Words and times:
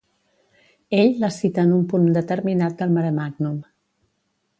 Ell 1.01 1.11
la 1.23 1.29
cita 1.35 1.65
en 1.69 1.75
un 1.75 1.83
punt 1.91 2.07
determinat 2.15 2.79
del 2.81 2.95
Maremàgnum. 2.97 3.61